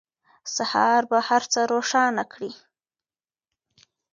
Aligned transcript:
سهار 0.55 1.01
به 1.09 1.19
هر 1.27 1.43
څه 1.53 1.61
روښانه 1.71 2.23
کړي. 2.33 2.51